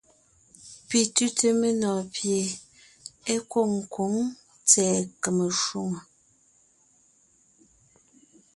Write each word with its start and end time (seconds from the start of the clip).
Pi 0.87 0.99
tʉ́te 1.15 1.47
menɔɔn 1.59 2.03
pie 2.13 2.39
é 3.31 3.35
kwôŋ 3.51 3.71
kwǒŋ 3.93 4.13
tsɛ̀ɛ 4.67 4.99
kème 5.21 5.45
shwòŋo. 5.61 5.99